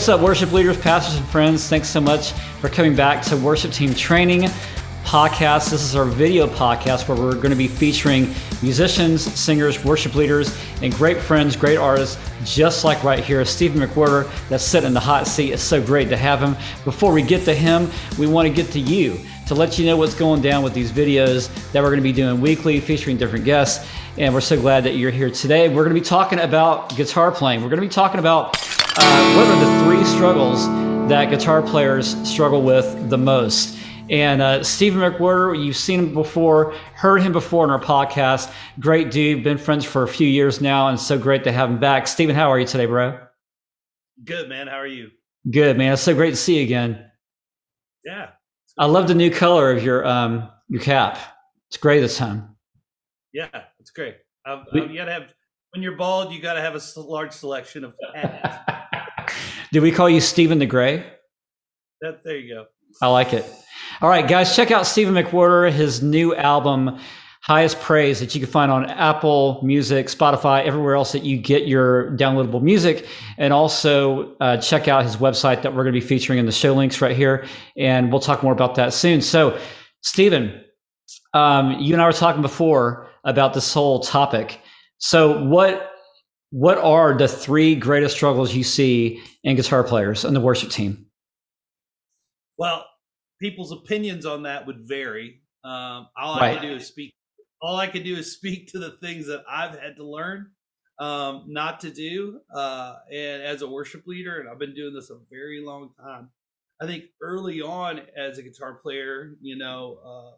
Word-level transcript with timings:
What's 0.00 0.08
up, 0.08 0.22
worship 0.22 0.52
leaders, 0.52 0.78
pastors, 0.78 1.16
and 1.16 1.26
friends? 1.26 1.68
Thanks 1.68 1.86
so 1.86 2.00
much 2.00 2.32
for 2.32 2.70
coming 2.70 2.96
back 2.96 3.22
to 3.24 3.36
Worship 3.36 3.70
Team 3.70 3.92
Training 3.92 4.44
Podcast. 5.04 5.68
This 5.68 5.82
is 5.82 5.94
our 5.94 6.06
video 6.06 6.46
podcast 6.46 7.06
where 7.06 7.18
we're 7.18 7.34
going 7.34 7.50
to 7.50 7.54
be 7.54 7.68
featuring 7.68 8.34
musicians, 8.62 9.20
singers, 9.38 9.84
worship 9.84 10.14
leaders, 10.14 10.58
and 10.80 10.94
great 10.94 11.18
friends, 11.18 11.54
great 11.54 11.76
artists, 11.76 12.18
just 12.46 12.82
like 12.82 13.04
right 13.04 13.22
here, 13.22 13.44
Stephen 13.44 13.86
McWhirter, 13.86 14.26
that's 14.48 14.64
sitting 14.64 14.86
in 14.86 14.94
the 14.94 15.00
hot 15.00 15.26
seat. 15.26 15.52
It's 15.52 15.62
so 15.62 15.84
great 15.84 16.08
to 16.08 16.16
have 16.16 16.40
him. 16.40 16.56
Before 16.84 17.12
we 17.12 17.20
get 17.20 17.44
to 17.44 17.54
him, 17.54 17.90
we 18.18 18.26
want 18.26 18.48
to 18.48 18.54
get 18.54 18.72
to 18.72 18.80
you 18.80 19.20
to 19.48 19.54
let 19.54 19.78
you 19.78 19.84
know 19.84 19.98
what's 19.98 20.14
going 20.14 20.40
down 20.40 20.62
with 20.62 20.72
these 20.72 20.90
videos 20.90 21.50
that 21.72 21.82
we're 21.82 21.90
going 21.90 21.98
to 21.98 22.02
be 22.02 22.10
doing 22.10 22.40
weekly, 22.40 22.80
featuring 22.80 23.18
different 23.18 23.44
guests. 23.44 23.86
And 24.16 24.32
we're 24.32 24.40
so 24.40 24.58
glad 24.58 24.82
that 24.84 24.96
you're 24.96 25.10
here 25.10 25.30
today. 25.30 25.68
We're 25.68 25.84
going 25.84 25.94
to 25.94 26.00
be 26.00 26.06
talking 26.06 26.38
about 26.38 26.96
guitar 26.96 27.30
playing. 27.30 27.60
We're 27.60 27.68
going 27.68 27.82
to 27.82 27.86
be 27.86 27.92
talking 27.92 28.18
about 28.18 28.56
uh, 28.96 29.36
what 29.36 29.46
are 29.46 29.64
the 29.64 29.84
three 29.84 30.04
struggles 30.04 30.66
that 31.08 31.30
guitar 31.30 31.62
players 31.62 32.16
struggle 32.28 32.62
with 32.62 33.10
the 33.10 33.18
most? 33.18 33.78
And 34.10 34.42
uh, 34.42 34.64
Stephen 34.64 35.00
McWhirter, 35.00 35.64
you've 35.64 35.76
seen 35.76 36.00
him 36.00 36.14
before, 36.14 36.72
heard 36.94 37.22
him 37.22 37.32
before 37.32 37.64
in 37.64 37.70
our 37.70 37.80
podcast. 37.80 38.52
Great 38.80 39.12
dude, 39.12 39.44
been 39.44 39.58
friends 39.58 39.84
for 39.84 40.02
a 40.02 40.08
few 40.08 40.26
years 40.26 40.60
now, 40.60 40.88
and 40.88 40.98
so 40.98 41.16
great 41.16 41.44
to 41.44 41.52
have 41.52 41.70
him 41.70 41.78
back. 41.78 42.08
Stephen, 42.08 42.34
how 42.34 42.50
are 42.50 42.58
you 42.58 42.66
today, 42.66 42.86
bro? 42.86 43.20
Good, 44.24 44.48
man. 44.48 44.66
How 44.66 44.78
are 44.78 44.86
you? 44.86 45.10
Good, 45.48 45.78
man. 45.78 45.92
It's 45.92 46.02
so 46.02 46.14
great 46.14 46.30
to 46.30 46.36
see 46.36 46.58
you 46.58 46.64
again. 46.64 47.04
Yeah. 48.04 48.30
I 48.76 48.86
love 48.86 49.08
the 49.08 49.14
new 49.14 49.30
color 49.30 49.70
of 49.70 49.82
your 49.82 50.06
um 50.06 50.48
your 50.68 50.80
cap. 50.80 51.18
It's 51.68 51.76
gray 51.76 52.00
this 52.00 52.16
time. 52.16 52.56
Yeah, 53.32 53.48
it's 53.78 53.90
great. 53.90 54.16
Um, 54.44 54.64
um, 54.72 54.90
you 54.90 54.96
gotta 54.96 55.12
have 55.12 55.32
when 55.72 55.82
you're 55.82 55.96
bald, 55.96 56.32
you 56.32 56.40
gotta 56.40 56.60
have 56.60 56.74
a 56.74 57.00
large 57.00 57.32
selection 57.32 57.84
of 57.84 57.94
hats. 58.14 59.32
Did 59.72 59.82
we 59.82 59.92
call 59.92 60.10
you 60.10 60.20
Stephen 60.20 60.58
the 60.58 60.66
Gray? 60.66 61.04
That 62.00 62.24
there 62.24 62.36
you 62.36 62.54
go. 62.54 62.66
I 63.00 63.08
like 63.08 63.32
it. 63.32 63.44
All 64.00 64.08
right, 64.08 64.26
guys, 64.26 64.56
check 64.56 64.70
out 64.70 64.86
Stephen 64.86 65.14
McWhirter, 65.14 65.70
his 65.70 66.02
new 66.02 66.34
album, 66.34 66.98
Highest 67.42 67.80
Praise, 67.80 68.20
that 68.20 68.34
you 68.34 68.40
can 68.40 68.50
find 68.50 68.72
on 68.72 68.88
Apple 68.90 69.60
Music, 69.62 70.06
Spotify, 70.06 70.64
everywhere 70.64 70.94
else 70.94 71.12
that 71.12 71.22
you 71.22 71.36
get 71.36 71.66
your 71.66 72.10
downloadable 72.12 72.62
music. 72.62 73.06
And 73.38 73.52
also 73.52 74.34
uh, 74.40 74.56
check 74.56 74.88
out 74.88 75.04
his 75.04 75.16
website 75.16 75.62
that 75.62 75.74
we're 75.74 75.82
going 75.84 75.94
to 75.94 76.00
be 76.00 76.06
featuring 76.06 76.38
in 76.38 76.46
the 76.46 76.52
show 76.52 76.74
links 76.74 77.00
right 77.00 77.16
here. 77.16 77.46
And 77.76 78.10
we'll 78.10 78.20
talk 78.20 78.42
more 78.42 78.52
about 78.52 78.74
that 78.76 78.92
soon. 78.92 79.20
So, 79.20 79.58
Stephen, 80.02 80.64
um, 81.34 81.78
you 81.78 81.94
and 81.94 82.02
I 82.02 82.06
were 82.06 82.12
talking 82.12 82.42
before 82.42 83.08
about 83.24 83.54
this 83.54 83.72
whole 83.72 84.00
topic. 84.00 84.60
So, 85.00 85.44
what 85.44 85.90
what 86.50 86.78
are 86.78 87.16
the 87.16 87.28
three 87.28 87.74
greatest 87.74 88.14
struggles 88.16 88.54
you 88.54 88.64
see 88.64 89.22
in 89.44 89.56
guitar 89.56 89.84
players 89.84 90.24
and 90.24 90.34
the 90.34 90.40
worship 90.40 90.70
team? 90.70 91.06
Well, 92.58 92.84
people's 93.40 93.72
opinions 93.72 94.26
on 94.26 94.42
that 94.44 94.66
would 94.66 94.80
vary. 94.86 95.42
Um, 95.64 96.08
all 96.16 96.38
right. 96.38 96.52
I 96.52 96.54
can 96.54 96.68
do 96.68 96.74
is 96.76 96.86
speak. 96.86 97.12
All 97.62 97.76
I 97.76 97.86
can 97.86 98.02
do 98.02 98.14
is 98.16 98.32
speak 98.32 98.68
to 98.72 98.78
the 98.78 98.92
things 99.02 99.26
that 99.26 99.42
I've 99.48 99.78
had 99.78 99.96
to 99.96 100.04
learn 100.04 100.50
um, 101.00 101.44
not 101.48 101.80
to 101.80 101.90
do. 101.90 102.40
Uh, 102.54 102.96
and 103.10 103.42
as 103.42 103.62
a 103.62 103.68
worship 103.68 104.06
leader, 104.06 104.38
and 104.38 104.48
I've 104.48 104.58
been 104.58 104.74
doing 104.74 104.94
this 104.94 105.10
a 105.10 105.18
very 105.30 105.60
long 105.64 105.90
time. 105.98 106.28
I 106.80 106.86
think 106.86 107.04
early 107.20 107.60
on 107.60 108.00
as 108.16 108.38
a 108.38 108.42
guitar 108.42 108.74
player, 108.74 109.36
you 109.40 109.56
know, 109.56 109.98
uh, 110.04 110.36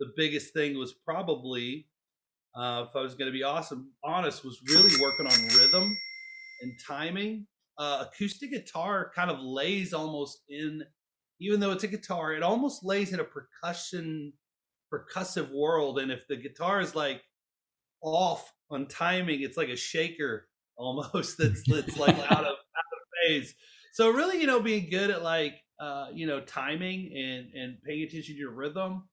the 0.00 0.12
biggest 0.16 0.54
thing 0.54 0.78
was 0.78 0.92
probably, 0.92 1.86
uh, 2.54 2.84
if 2.88 2.96
I 2.96 3.00
was 3.00 3.14
going 3.14 3.30
to 3.30 3.36
be 3.36 3.42
awesome, 3.42 3.92
honest, 4.04 4.44
was 4.44 4.60
really 4.68 4.90
working 5.00 5.26
on 5.26 5.58
rhythm 5.58 5.96
and 6.62 6.72
timing. 6.86 7.46
Uh, 7.78 8.04
acoustic 8.06 8.50
guitar 8.50 9.10
kind 9.14 9.30
of 9.30 9.40
lays 9.40 9.92
almost 9.94 10.42
in 10.48 10.82
even 11.40 11.58
though 11.58 11.72
it's 11.72 11.82
a 11.82 11.88
guitar, 11.88 12.32
it 12.32 12.42
almost 12.42 12.84
lays 12.84 13.12
in 13.12 13.18
a 13.18 13.24
percussion 13.24 14.32
percussive 14.92 15.50
world. 15.52 15.98
And 15.98 16.12
if 16.12 16.26
the 16.28 16.36
guitar 16.36 16.80
is 16.80 16.94
like 16.94 17.22
off 18.02 18.52
on 18.70 18.86
timing, 18.86 19.42
it's 19.42 19.56
like 19.56 19.68
a 19.68 19.76
shaker 19.76 20.48
almost 20.76 21.38
that's 21.38 21.62
that's 21.66 21.98
like 21.98 22.16
out 22.16 22.30
of 22.30 22.46
out 22.46 22.46
of 22.46 23.26
phase. 23.26 23.54
So 23.92 24.10
really, 24.10 24.40
you 24.40 24.46
know, 24.46 24.60
being 24.60 24.88
good 24.90 25.10
at 25.10 25.22
like 25.22 25.54
uh, 25.80 26.06
you 26.12 26.26
know, 26.26 26.40
timing 26.40 27.12
and 27.16 27.52
and 27.54 27.82
paying 27.82 28.02
attention 28.02 28.34
to 28.34 28.40
your 28.40 28.52
rhythm. 28.52 29.08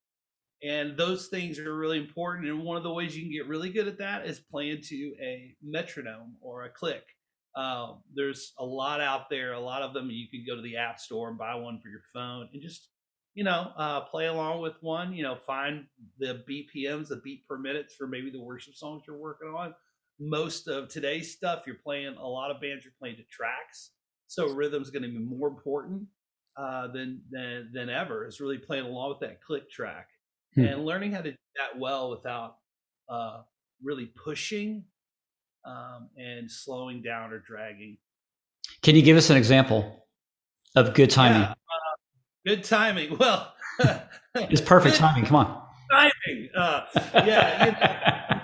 And 0.61 0.97
those 0.97 1.27
things 1.27 1.57
are 1.57 1.75
really 1.75 1.97
important. 1.97 2.47
And 2.47 2.63
one 2.63 2.75
of 2.75 2.83
the 2.83 2.91
ways 2.91 3.15
you 3.15 3.23
can 3.23 3.31
get 3.31 3.47
really 3.47 3.69
good 3.69 3.87
at 3.87 3.99
that 3.99 4.25
is 4.25 4.39
playing 4.39 4.81
to 4.83 5.13
a 5.21 5.55
metronome 5.63 6.35
or 6.41 6.63
a 6.63 6.69
click. 6.69 7.03
Uh, 7.55 7.93
there's 8.13 8.53
a 8.59 8.65
lot 8.65 8.99
out 8.99 9.29
there. 9.29 9.53
A 9.53 9.59
lot 9.59 9.81
of 9.81 9.93
them 9.93 10.09
you 10.09 10.27
can 10.27 10.43
go 10.45 10.55
to 10.55 10.61
the 10.61 10.77
app 10.77 10.99
store 10.99 11.29
and 11.29 11.37
buy 11.37 11.55
one 11.55 11.79
for 11.79 11.89
your 11.89 12.03
phone 12.13 12.49
and 12.53 12.61
just 12.61 12.89
you 13.33 13.43
know 13.43 13.71
uh, 13.77 14.01
play 14.01 14.27
along 14.27 14.61
with 14.61 14.75
one. 14.81 15.13
You 15.13 15.23
know, 15.23 15.35
find 15.35 15.85
the 16.19 16.43
BPMs, 16.49 17.07
the 17.07 17.17
beat 17.17 17.47
per 17.47 17.57
minutes 17.57 17.95
for 17.95 18.07
maybe 18.07 18.29
the 18.29 18.41
worship 18.41 18.75
songs 18.75 19.03
you're 19.07 19.17
working 19.17 19.49
on. 19.49 19.73
Most 20.19 20.67
of 20.67 20.89
today's 20.89 21.33
stuff, 21.33 21.63
you're 21.65 21.77
playing. 21.83 22.15
A 22.17 22.27
lot 22.27 22.51
of 22.51 22.61
bands 22.61 22.83
you're 22.85 22.93
playing 22.99 23.15
to 23.15 23.23
tracks, 23.23 23.91
so 24.27 24.53
rhythm's 24.53 24.89
going 24.89 25.03
to 25.03 25.09
be 25.09 25.17
more 25.17 25.47
important 25.47 26.03
uh, 26.55 26.87
than 26.87 27.21
than 27.31 27.71
than 27.73 27.89
ever. 27.89 28.27
Is 28.27 28.39
really 28.39 28.57
playing 28.57 28.85
along 28.85 29.09
with 29.09 29.19
that 29.21 29.41
click 29.41 29.71
track 29.71 30.09
hmm. 30.55 30.61
and 30.61 30.85
learning 30.85 31.11
how 31.11 31.21
to 31.21 31.31
do 31.31 31.37
that 31.57 31.79
well 31.79 32.09
without 32.09 32.57
uh, 33.09 33.41
really 33.83 34.05
pushing 34.05 34.83
um, 35.65 36.09
and 36.17 36.49
slowing 36.49 37.01
down 37.01 37.31
or 37.31 37.39
dragging. 37.39 37.97
Can 38.81 38.95
you 38.95 39.01
give 39.01 39.17
us 39.17 39.29
an 39.29 39.37
example 39.37 40.05
of 40.75 40.93
good 40.93 41.09
timing? 41.09 41.41
Yeah, 41.41 41.51
uh, 41.51 41.95
good 42.45 42.63
timing. 42.63 43.17
Well, 43.19 43.53
it's 44.35 44.61
perfect 44.61 44.97
timing. 44.97 45.25
Come 45.25 45.37
on. 45.37 45.61
Timing. 45.89 46.49
Uh, 46.53 46.85
yeah. 47.13 47.65
You 47.65 47.71
know, 47.71 48.41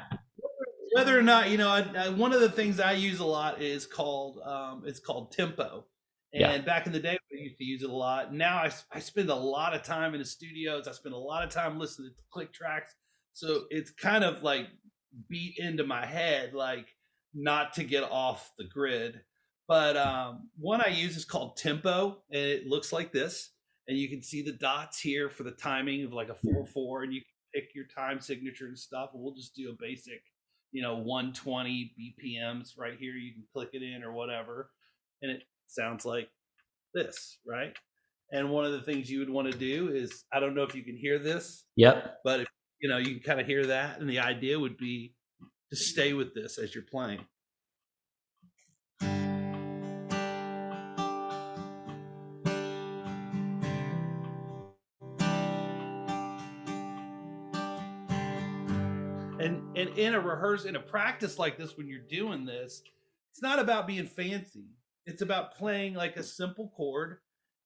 whether 0.96 1.20
or 1.20 1.22
not 1.22 1.50
you 1.50 1.58
know, 1.58 1.68
I, 1.68 1.86
I, 1.98 2.10
one 2.10 2.32
of 2.32 2.40
the 2.40 2.50
things 2.50 2.80
I 2.80 2.94
use 2.94 3.20
a 3.20 3.26
lot 3.26 3.62
is 3.62 3.86
called 3.86 4.40
um, 4.40 4.84
it's 4.86 5.00
called 5.00 5.34
tempo. 5.34 5.86
And 6.36 6.42
yeah. 6.42 6.58
back 6.60 6.86
in 6.86 6.92
the 6.92 7.00
day, 7.00 7.14
I 7.14 7.36
used 7.38 7.58
to 7.58 7.64
use 7.64 7.82
it 7.82 7.90
a 7.90 7.96
lot. 7.96 8.34
Now 8.34 8.58
I, 8.58 8.70
I 8.92 9.00
spend 9.00 9.30
a 9.30 9.36
lot 9.36 9.74
of 9.74 9.84
time 9.84 10.14
in 10.14 10.20
the 10.20 10.26
studios. 10.26 10.86
I 10.86 10.92
spend 10.92 11.16
a 11.16 11.18
lot 11.18 11.46
of 11.46 11.50
time 11.50 11.80
listening 11.80 12.10
to 12.10 12.24
click 12.30 12.52
tracks. 12.52 12.94
So 13.32 13.64
it's 13.70 13.90
kind 13.90 14.26
of 14.26 14.44
like 14.44 14.68
beat 15.30 15.58
into 15.58 15.86
my 15.86 16.06
head, 16.06 16.54
like 16.54 16.88
not 17.34 17.74
to 17.76 17.86
get 17.86 18.04
off 18.04 18.52
the 18.58 18.66
grid. 18.66 19.22
But 19.66 19.96
um, 19.96 20.50
one 20.60 20.82
I 20.82 20.90
use 20.90 21.16
is 21.16 21.24
called 21.24 21.56
Tempo, 21.56 22.18
and 22.30 22.42
it 22.42 22.68
looks 22.68 22.92
like 22.92 23.14
this. 23.14 23.52
And 23.88 23.98
you 23.98 24.10
can 24.10 24.22
see 24.22 24.42
the 24.42 24.52
dots 24.52 25.00
here 25.00 25.30
for 25.30 25.44
the 25.44 25.52
timing 25.52 26.04
of 26.04 26.12
like 26.12 26.28
a 26.28 26.36
4 26.36 26.66
4, 26.66 27.04
and 27.04 27.14
you 27.14 27.22
can 27.22 27.62
pick 27.62 27.74
your 27.74 27.86
time 27.86 28.20
signature 28.20 28.66
and 28.66 28.78
stuff. 28.78 29.12
And 29.14 29.24
we'll 29.24 29.36
just 29.36 29.56
do 29.56 29.70
a 29.70 29.76
basic, 29.80 30.22
you 30.74 30.82
know, 30.82 30.96
120 30.96 31.94
BPMs 31.98 32.78
right 32.78 32.98
here. 33.00 33.14
You 33.14 33.32
can 33.32 33.44
click 33.54 33.70
it 33.72 33.84
in 33.84 34.04
or 34.04 34.12
whatever. 34.12 34.70
And 35.22 35.32
it 35.32 35.44
sounds 35.68 36.06
like 36.06 36.30
this, 36.94 37.38
right? 37.46 37.76
And 38.32 38.50
one 38.50 38.66
of 38.66 38.72
the 38.72 38.82
things 38.82 39.10
you 39.10 39.20
would 39.20 39.30
want 39.30 39.52
to 39.52 39.58
do 39.58 39.90
is 39.90 40.24
I 40.34 40.40
don't 40.40 40.56
know 40.56 40.64
if 40.64 40.74
you 40.74 40.84
can 40.84 40.98
hear 40.98 41.20
this. 41.20 41.64
Yep. 41.76 42.18
But 42.24 42.42
if, 42.42 42.48
you 42.82 42.90
know, 42.90 42.98
you 42.98 43.16
can 43.16 43.20
kind 43.20 43.40
of 43.40 43.46
hear 43.46 43.68
that. 43.68 44.00
And 44.00 44.10
the 44.10 44.20
idea 44.20 44.60
would 44.60 44.78
be 44.78 45.14
to 45.70 45.76
stay 45.76 46.14
with 46.14 46.34
this 46.34 46.58
as 46.58 46.74
you're 46.74 46.84
playing. 46.84 47.20
And, 59.38 59.78
and 59.78 59.90
in 59.98 60.16
a 60.16 60.20
rehearse 60.20 60.66
in 60.66 60.76
a 60.76 60.80
practice 60.80 61.38
like 61.38 61.58
this 61.58 61.78
when 61.78 61.88
you're 61.88 62.00
doing 62.00 62.46
this 62.46 62.82
it's 63.30 63.44
not 63.44 63.60
about 63.60 63.86
being 63.86 64.08
fancy 64.08 64.70
it's 65.06 65.22
about 65.22 65.56
playing 65.56 65.94
like 65.94 66.18
a 66.18 66.24
simple 66.24 66.72
chord 66.76 67.18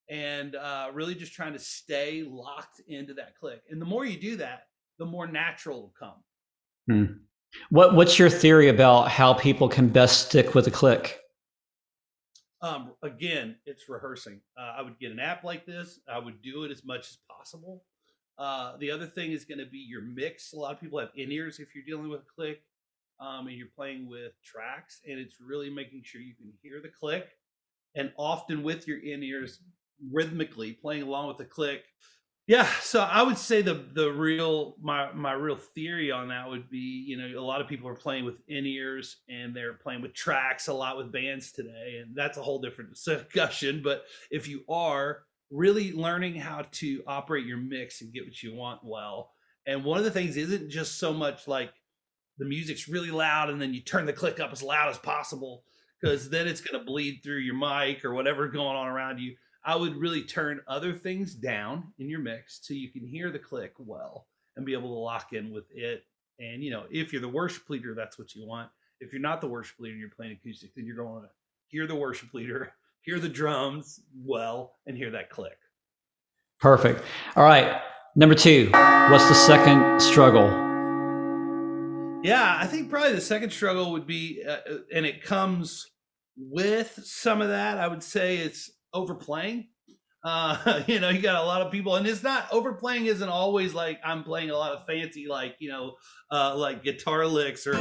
and 0.08 0.56
uh, 0.56 0.90
really 0.92 1.14
just 1.14 1.32
trying 1.32 1.52
to 1.52 1.58
stay 1.58 2.22
locked 2.26 2.80
into 2.88 3.14
that 3.14 3.38
click 3.38 3.62
and 3.70 3.80
the 3.80 3.86
more 3.86 4.04
you 4.04 4.18
do 4.18 4.36
that 4.36 4.68
the 4.98 5.06
more 5.06 5.26
natural 5.26 5.76
it'll 5.76 5.94
come 5.98 6.22
hmm. 6.86 7.12
What 7.70 7.94
What's 7.94 8.18
your 8.18 8.30
theory 8.30 8.68
about 8.68 9.08
how 9.08 9.34
people 9.34 9.68
can 9.68 9.88
best 9.88 10.28
stick 10.28 10.54
with 10.54 10.66
a 10.66 10.70
click? 10.70 11.20
Um, 12.62 12.92
again, 13.02 13.56
it's 13.64 13.88
rehearsing. 13.88 14.40
Uh, 14.58 14.74
I 14.78 14.82
would 14.82 14.98
get 14.98 15.12
an 15.12 15.18
app 15.18 15.44
like 15.44 15.64
this. 15.64 16.00
I 16.08 16.18
would 16.18 16.42
do 16.42 16.64
it 16.64 16.70
as 16.70 16.84
much 16.84 17.08
as 17.08 17.18
possible. 17.28 17.84
Uh, 18.38 18.76
the 18.78 18.90
other 18.90 19.06
thing 19.06 19.32
is 19.32 19.44
going 19.44 19.58
to 19.58 19.66
be 19.66 19.78
your 19.78 20.02
mix. 20.02 20.52
A 20.52 20.56
lot 20.56 20.72
of 20.72 20.80
people 20.80 20.98
have 20.98 21.10
in 21.14 21.32
ears 21.32 21.58
if 21.58 21.74
you're 21.74 21.84
dealing 21.84 22.08
with 22.08 22.20
a 22.20 22.34
click, 22.34 22.62
um, 23.20 23.46
and 23.48 23.56
you're 23.56 23.68
playing 23.76 24.08
with 24.08 24.32
tracks, 24.42 25.00
and 25.08 25.18
it's 25.18 25.36
really 25.40 25.70
making 25.70 26.02
sure 26.04 26.20
you 26.20 26.34
can 26.34 26.52
hear 26.62 26.80
the 26.80 26.88
click, 26.88 27.28
and 27.94 28.12
often 28.16 28.62
with 28.62 28.88
your 28.88 28.98
in 28.98 29.22
ears, 29.22 29.60
rhythmically 30.10 30.72
playing 30.72 31.02
along 31.02 31.28
with 31.28 31.36
the 31.38 31.44
click, 31.44 31.82
Yeah, 32.46 32.66
so 32.80 33.00
I 33.00 33.22
would 33.22 33.38
say 33.38 33.62
the 33.62 33.74
the 33.74 34.10
real 34.10 34.74
my 34.82 35.12
my 35.12 35.32
real 35.32 35.56
theory 35.56 36.10
on 36.10 36.28
that 36.28 36.48
would 36.48 36.68
be, 36.68 37.04
you 37.06 37.16
know, 37.16 37.38
a 37.38 37.44
lot 37.44 37.60
of 37.60 37.68
people 37.68 37.88
are 37.88 37.94
playing 37.94 38.24
with 38.24 38.36
in 38.48 38.66
ears 38.66 39.18
and 39.28 39.54
they're 39.54 39.74
playing 39.74 40.02
with 40.02 40.14
tracks 40.14 40.66
a 40.66 40.72
lot 40.74 40.96
with 40.96 41.12
bands 41.12 41.52
today, 41.52 42.00
and 42.02 42.16
that's 42.16 42.38
a 42.38 42.42
whole 42.42 42.60
different 42.60 42.90
discussion. 42.90 43.82
But 43.84 44.04
if 44.30 44.48
you 44.48 44.64
are 44.68 45.22
really 45.50 45.92
learning 45.92 46.36
how 46.36 46.66
to 46.72 47.02
operate 47.06 47.46
your 47.46 47.58
mix 47.58 48.00
and 48.00 48.12
get 48.12 48.24
what 48.24 48.42
you 48.42 48.54
want 48.54 48.80
well, 48.82 49.30
and 49.66 49.84
one 49.84 49.98
of 49.98 50.04
the 50.04 50.10
things 50.10 50.36
isn't 50.36 50.70
just 50.70 50.98
so 50.98 51.12
much 51.12 51.46
like 51.46 51.72
the 52.40 52.46
music's 52.46 52.88
really 52.88 53.10
loud 53.10 53.50
and 53.50 53.60
then 53.60 53.74
you 53.74 53.82
turn 53.82 54.06
the 54.06 54.12
click 54.12 54.40
up 54.40 54.50
as 54.50 54.62
loud 54.62 54.88
as 54.88 54.98
possible 54.98 55.62
because 56.00 56.30
then 56.30 56.48
it's 56.48 56.62
going 56.62 56.80
to 56.80 56.84
bleed 56.84 57.20
through 57.22 57.36
your 57.36 57.54
mic 57.54 58.02
or 58.02 58.14
whatever's 58.14 58.52
going 58.52 58.76
on 58.76 58.88
around 58.88 59.18
you. 59.18 59.36
I 59.62 59.76
would 59.76 59.94
really 59.96 60.22
turn 60.22 60.62
other 60.66 60.94
things 60.94 61.34
down 61.34 61.92
in 61.98 62.08
your 62.08 62.20
mix 62.20 62.60
so 62.62 62.72
you 62.72 62.90
can 62.90 63.06
hear 63.06 63.30
the 63.30 63.38
click 63.38 63.74
well 63.78 64.26
and 64.56 64.64
be 64.64 64.72
able 64.72 64.88
to 64.88 65.00
lock 65.00 65.34
in 65.34 65.52
with 65.52 65.66
it. 65.70 66.04
And 66.38 66.64
you 66.64 66.70
know, 66.70 66.84
if 66.90 67.12
you're 67.12 67.20
the 67.20 67.28
worship 67.28 67.68
leader, 67.68 67.94
that's 67.94 68.18
what 68.18 68.34
you 68.34 68.46
want. 68.46 68.70
If 69.00 69.12
you're 69.12 69.20
not 69.20 69.42
the 69.42 69.48
worship 69.48 69.78
leader 69.78 69.92
and 69.92 70.00
you're 70.00 70.08
playing 70.08 70.32
acoustic, 70.32 70.74
then 70.74 70.86
you're 70.86 70.96
going 70.96 71.22
to 71.22 71.28
hear 71.66 71.86
the 71.86 71.94
worship 71.94 72.32
leader, 72.32 72.72
hear 73.02 73.20
the 73.20 73.28
drums 73.28 74.00
well, 74.24 74.76
and 74.86 74.96
hear 74.96 75.10
that 75.10 75.28
click. 75.28 75.58
Perfect. 76.58 77.02
All 77.36 77.44
right. 77.44 77.82
Number 78.16 78.34
two, 78.34 78.70
what's 78.72 79.28
the 79.28 79.34
second 79.34 80.00
struggle? 80.00 80.69
Yeah, 82.22 82.58
I 82.60 82.66
think 82.66 82.90
probably 82.90 83.14
the 83.14 83.20
second 83.20 83.50
struggle 83.50 83.92
would 83.92 84.06
be, 84.06 84.42
uh, 84.46 84.50
uh, 84.50 84.78
and 84.94 85.06
it 85.06 85.24
comes 85.24 85.86
with 86.36 87.00
some 87.02 87.40
of 87.40 87.48
that. 87.48 87.78
I 87.78 87.88
would 87.88 88.02
say 88.02 88.36
it's 88.38 88.70
overplaying. 88.92 89.68
Uh, 90.22 90.82
you 90.86 91.00
know, 91.00 91.08
you 91.08 91.22
got 91.22 91.42
a 91.42 91.46
lot 91.46 91.62
of 91.62 91.72
people, 91.72 91.96
and 91.96 92.06
it's 92.06 92.22
not 92.22 92.46
overplaying. 92.52 93.06
Isn't 93.06 93.30
always 93.30 93.72
like 93.72 94.00
I'm 94.04 94.22
playing 94.22 94.50
a 94.50 94.56
lot 94.56 94.72
of 94.72 94.84
fancy, 94.84 95.28
like 95.28 95.56
you 95.60 95.70
know, 95.70 95.94
uh, 96.30 96.54
like 96.56 96.84
guitar 96.84 97.26
licks 97.26 97.66
or. 97.66 97.72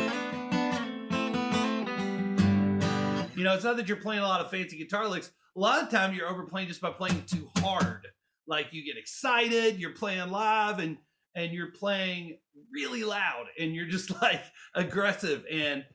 You 3.35 3.45
know, 3.45 3.53
it's 3.53 3.63
not 3.63 3.77
that 3.77 3.87
you're 3.87 3.97
playing 3.97 4.21
a 4.21 4.27
lot 4.27 4.41
of 4.41 4.49
fancy 4.51 4.77
guitar 4.77 5.07
licks. 5.07 5.31
A 5.55 5.59
lot 5.59 5.83
of 5.83 5.89
time 5.89 6.13
you're 6.13 6.27
overplaying 6.27 6.69
just 6.69 6.81
by 6.81 6.91
playing 6.91 7.23
too 7.25 7.49
hard. 7.57 8.07
Like 8.47 8.67
you 8.71 8.85
get 8.85 8.97
excited, 8.97 9.79
you're 9.79 9.93
playing 9.93 10.29
live, 10.29 10.79
and 10.79 10.97
and 11.35 11.51
you're 11.51 11.71
playing 11.71 12.37
really 12.71 13.03
loud, 13.03 13.45
and 13.59 13.75
you're 13.75 13.87
just 13.87 14.09
like 14.21 14.41
aggressive, 14.75 15.45
and 15.51 15.85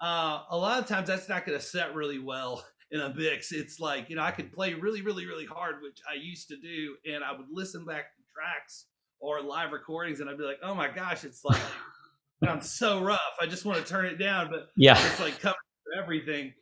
uh, 0.00 0.42
a 0.50 0.56
lot 0.56 0.78
of 0.78 0.86
times 0.86 1.08
that's 1.08 1.28
not 1.28 1.44
going 1.44 1.58
to 1.58 1.64
set 1.64 1.94
really 1.94 2.18
well 2.18 2.64
in 2.90 3.00
a 3.00 3.14
mix. 3.14 3.52
It's 3.52 3.78
like, 3.78 4.10
you 4.10 4.16
know, 4.16 4.22
I 4.22 4.30
could 4.30 4.52
play 4.52 4.74
really, 4.74 5.02
really, 5.02 5.26
really 5.26 5.46
hard, 5.46 5.76
which 5.82 6.00
I 6.10 6.14
used 6.14 6.48
to 6.48 6.56
do, 6.56 6.96
and 7.12 7.22
I 7.22 7.32
would 7.32 7.48
listen 7.50 7.84
back 7.84 8.14
to 8.16 8.22
tracks 8.34 8.86
or 9.20 9.42
live 9.42 9.72
recordings, 9.72 10.20
and 10.20 10.30
I'd 10.30 10.38
be 10.38 10.44
like, 10.44 10.60
oh 10.62 10.74
my 10.74 10.88
gosh, 10.88 11.24
it's 11.24 11.44
like 11.44 11.60
I'm 12.48 12.62
so 12.62 13.02
rough. 13.02 13.20
I 13.40 13.46
just 13.46 13.64
want 13.64 13.78
to 13.78 13.84
turn 13.84 14.06
it 14.06 14.16
down, 14.16 14.48
but 14.50 14.68
yeah, 14.76 14.98
it's 15.06 15.20
like 15.20 15.38
covering 15.40 15.56
everything. 15.96 16.54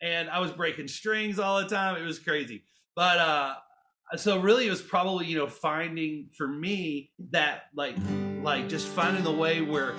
And 0.00 0.28
I 0.30 0.38
was 0.38 0.52
breaking 0.52 0.88
strings 0.88 1.38
all 1.38 1.60
the 1.60 1.68
time. 1.68 2.00
It 2.00 2.04
was 2.04 2.18
crazy. 2.18 2.64
But 2.94 3.18
uh 3.18 3.54
Uh, 4.12 4.16
so 4.16 4.38
really 4.40 4.66
it 4.66 4.70
was 4.70 4.82
probably, 4.82 5.26
you 5.26 5.38
know, 5.38 5.46
finding 5.46 6.28
for 6.36 6.46
me 6.46 7.10
that 7.30 7.64
like 7.74 7.96
like 8.42 8.68
just 8.68 8.88
finding 8.88 9.24
the 9.24 9.32
way 9.32 9.60
where 9.60 9.94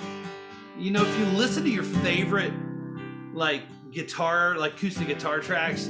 you 0.78 0.90
know, 0.90 1.02
if 1.02 1.18
you 1.18 1.24
listen 1.26 1.64
to 1.64 1.70
your 1.70 1.82
favorite 1.82 2.52
like 3.32 3.62
guitar, 3.90 4.56
like 4.56 4.74
acoustic 4.74 5.08
guitar 5.08 5.40
tracks, 5.40 5.88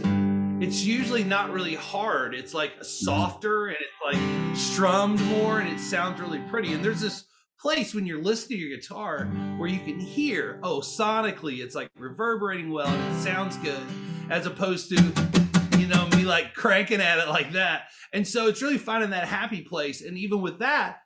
it's 0.61 0.85
usually 0.85 1.25
not 1.25 1.53
really 1.53 1.75
hard. 1.75 2.35
It's 2.35 2.55
like 2.55 2.73
softer 2.83 3.67
and 3.67 3.77
it's 3.77 4.19
like 4.19 4.57
strummed 4.57 5.21
more 5.23 5.61
and 5.61 5.69
it 5.69 5.81
sounds 5.81 6.21
really 6.21 6.41
pretty. 6.49 6.73
And 6.73 6.85
there's 6.85 7.01
this 7.01 7.25
place 7.59 7.95
when 7.95 8.07
you're 8.07 8.23
listening 8.23 8.59
to 8.59 8.65
your 8.65 8.79
guitar 8.79 9.25
where 9.59 9.69
you 9.69 9.81
can 9.81 9.99
hear, 9.99 10.61
oh, 10.63 10.81
sonically 10.81 11.59
it's 11.59 11.75
like 11.75 11.89
reverberating 11.97 12.71
well 12.71 12.87
and 12.87 13.17
it 13.17 13.21
sounds 13.21 13.57
good, 13.59 13.83
as 14.31 14.47
opposed 14.47 14.89
to, 14.91 15.46
you 15.87 15.95
know, 15.95 16.09
me 16.17 16.25
like 16.25 16.53
cranking 16.55 17.01
at 17.01 17.19
it 17.19 17.29
like 17.29 17.53
that. 17.53 17.89
And 18.13 18.27
so 18.27 18.49
it's 18.49 18.61
really 18.61 18.79
finding 18.79 19.11
that 19.11 19.29
happy 19.29 19.63
place. 19.63 20.03
And 20.03 20.19
even 20.19 20.41
with 20.41 20.59
that, 20.59 20.99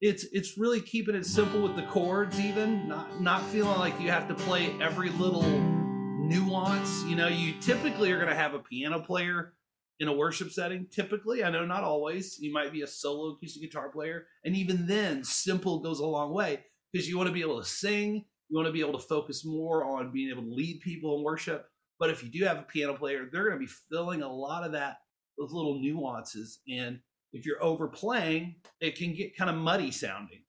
it's 0.00 0.24
it's 0.32 0.56
really 0.56 0.80
keeping 0.80 1.14
it 1.14 1.26
simple 1.26 1.62
with 1.62 1.76
the 1.76 1.82
chords, 1.82 2.40
even 2.40 2.88
not 2.88 3.20
not 3.20 3.44
feeling 3.46 3.78
like 3.78 4.00
you 4.00 4.10
have 4.10 4.28
to 4.28 4.34
play 4.34 4.74
every 4.80 5.10
little 5.10 5.42
nuance. 5.42 7.04
You 7.04 7.14
know, 7.14 7.28
you 7.28 7.52
typically 7.60 8.10
are 8.10 8.16
going 8.16 8.30
to 8.30 8.34
have 8.34 8.54
a 8.54 8.58
piano 8.58 9.00
player 9.00 9.52
in 10.00 10.08
a 10.08 10.12
worship 10.12 10.50
setting. 10.50 10.86
Typically, 10.90 11.44
I 11.44 11.50
know 11.50 11.66
not 11.66 11.84
always. 11.84 12.38
You 12.40 12.52
might 12.52 12.72
be 12.72 12.82
a 12.82 12.86
solo 12.86 13.34
acoustic 13.34 13.62
guitar 13.62 13.90
player, 13.90 14.26
and 14.44 14.56
even 14.56 14.86
then, 14.86 15.24
simple 15.24 15.80
goes 15.80 16.00
a 16.00 16.06
long 16.06 16.32
way 16.32 16.60
because 16.90 17.08
you 17.08 17.18
want 17.18 17.28
to 17.28 17.34
be 17.34 17.42
able 17.42 17.60
to 17.60 17.68
sing. 17.68 18.24
You 18.48 18.56
want 18.56 18.66
to 18.66 18.72
be 18.72 18.80
able 18.80 18.98
to 18.98 19.06
focus 19.06 19.44
more 19.44 19.84
on 19.84 20.10
being 20.10 20.30
able 20.30 20.42
to 20.42 20.54
lead 20.54 20.80
people 20.80 21.18
in 21.18 21.22
worship. 21.22 21.68
But 22.02 22.10
if 22.10 22.24
you 22.24 22.30
do 22.30 22.44
have 22.46 22.58
a 22.58 22.62
piano 22.62 22.94
player, 22.94 23.28
they're 23.30 23.44
going 23.44 23.60
to 23.60 23.64
be 23.64 23.72
filling 23.88 24.22
a 24.22 24.28
lot 24.28 24.64
of 24.64 24.72
that 24.72 24.96
those 25.38 25.52
little 25.52 25.80
nuances. 25.80 26.58
And 26.68 26.98
if 27.32 27.46
you're 27.46 27.62
overplaying, 27.62 28.56
it 28.80 28.96
can 28.96 29.14
get 29.14 29.36
kind 29.36 29.48
of 29.48 29.54
muddy 29.54 29.92
sounding. 29.92 30.42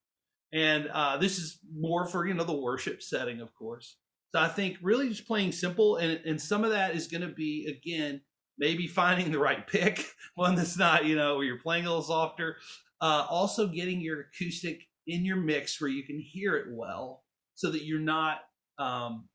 And 0.52 0.88
uh, 0.92 1.18
this 1.18 1.38
is 1.38 1.60
more 1.72 2.08
for 2.08 2.26
you 2.26 2.34
know 2.34 2.44
the 2.44 2.60
worship 2.60 3.04
setting, 3.04 3.40
of 3.40 3.54
course. 3.54 3.98
So 4.34 4.42
I 4.42 4.48
think 4.48 4.78
really 4.82 5.10
just 5.10 5.28
playing 5.28 5.52
simple, 5.52 5.98
and 5.98 6.20
and 6.26 6.42
some 6.42 6.64
of 6.64 6.72
that 6.72 6.96
is 6.96 7.06
going 7.06 7.22
to 7.22 7.36
be 7.36 7.68
again 7.68 8.22
maybe 8.58 8.88
finding 8.88 9.32
the 9.32 9.38
right 9.38 9.68
pick, 9.68 10.08
one 10.34 10.56
that's 10.56 10.76
not 10.76 11.06
you 11.06 11.16
know 11.16 11.36
where 11.36 11.46
you're 11.46 11.60
playing 11.60 11.86
a 11.86 11.90
little 11.90 12.02
softer. 12.02 12.58
Uh, 13.00 13.28
also 13.30 13.68
getting 13.68 14.02
your 14.02 14.22
acoustic 14.22 14.82
in 15.06 15.24
your 15.24 15.38
mix 15.38 15.80
where 15.80 15.92
you 15.92 16.04
can 16.04 16.20
hear 16.20 16.56
it 16.56 16.66
well, 16.72 17.22
so 17.54 17.70
that 17.70 17.86
you're 17.86 18.00
not 18.00 18.40
um, 18.80 19.30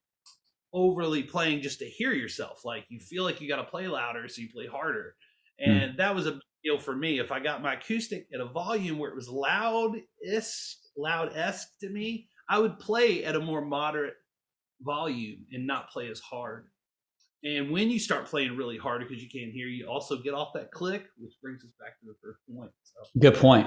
overly 0.72 1.22
playing 1.22 1.62
just 1.62 1.78
to 1.80 1.86
hear 1.86 2.12
yourself. 2.12 2.64
Like 2.64 2.84
you 2.88 3.00
feel 3.00 3.24
like 3.24 3.40
you 3.40 3.48
got 3.48 3.56
to 3.56 3.64
play 3.64 3.88
louder, 3.88 4.28
so 4.28 4.42
you 4.42 4.48
play 4.52 4.66
harder. 4.66 5.14
Hmm. 5.62 5.70
And 5.70 5.92
mm. 5.92 5.96
that 5.98 6.14
was 6.14 6.26
a 6.26 6.40
deal 6.64 6.78
for 6.78 6.94
me. 6.94 7.18
If 7.18 7.32
I 7.32 7.40
got 7.40 7.62
my 7.62 7.74
acoustic 7.74 8.26
at 8.32 8.40
a 8.40 8.46
volume 8.46 8.98
where 8.98 9.10
it 9.10 9.16
was 9.16 9.28
loud 9.28 9.96
loud 10.96 11.36
esque 11.36 11.68
to 11.80 11.88
me, 11.88 12.28
I 12.48 12.58
would 12.58 12.78
play 12.78 13.24
at 13.24 13.36
a 13.36 13.40
more 13.40 13.60
moderate 13.60 14.14
volume 14.80 15.46
and 15.52 15.66
not 15.66 15.90
play 15.90 16.10
as 16.10 16.20
hard. 16.20 16.66
And 17.44 17.70
when 17.70 17.88
you 17.88 18.00
start 18.00 18.26
playing 18.26 18.56
really 18.56 18.76
hard 18.76 19.00
because 19.06 19.22
you 19.22 19.28
can't 19.28 19.52
hear, 19.52 19.68
you 19.68 19.86
also 19.86 20.20
get 20.20 20.34
off 20.34 20.48
that 20.54 20.72
click, 20.72 21.04
which 21.18 21.34
brings 21.40 21.62
us 21.62 21.70
back 21.78 21.98
to 22.00 22.06
the 22.06 22.14
first 22.20 22.40
point. 22.52 22.72
So. 22.82 23.20
Good 23.20 23.34
point. 23.34 23.66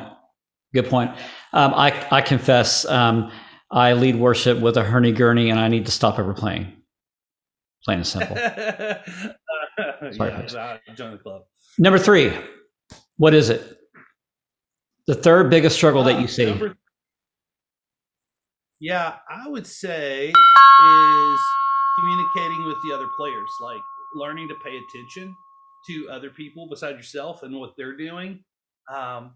Good 0.73 0.87
point. 0.87 1.11
Um, 1.53 1.73
I 1.73 2.07
I 2.11 2.21
confess, 2.21 2.85
um, 2.85 3.31
I 3.69 3.93
lead 3.93 4.17
worship 4.17 4.59
with 4.59 4.77
a 4.77 4.83
hurdy 4.83 5.11
gurdy, 5.13 5.49
and 5.49 5.59
I 5.59 5.69
need 5.69 5.85
to 5.85 5.91
stop 5.91 6.19
ever 6.19 6.33
playing. 6.33 6.80
Plain 7.85 8.00
and 8.00 8.07
simple. 8.07 8.38
uh, 8.38 8.95
Sorry, 10.11 10.31
yeah, 10.53 10.77
join 10.95 11.11
the 11.11 11.17
club. 11.17 11.43
Number 11.79 11.97
three, 11.97 12.33
what 13.17 13.33
is 13.33 13.50
it? 13.50 13.77
The 15.07 15.15
third 15.15 15.50
biggest 15.50 15.75
struggle 15.75 16.01
uh, 16.01 16.05
that 16.05 16.21
you 16.21 16.27
see. 16.27 16.45
Number, 16.45 16.75
yeah, 18.79 19.15
I 19.29 19.47
would 19.47 19.65
say 19.65 20.27
is 20.29 21.39
communicating 22.00 22.65
with 22.65 22.77
the 22.88 22.95
other 22.95 23.07
players, 23.17 23.50
like 23.61 23.81
learning 24.15 24.47
to 24.47 24.55
pay 24.63 24.77
attention 24.77 25.35
to 25.88 26.09
other 26.09 26.29
people 26.29 26.67
beside 26.67 26.95
yourself 26.95 27.43
and 27.43 27.55
what 27.59 27.73
they're 27.77 27.97
doing. 27.97 28.43
Um, 28.91 29.35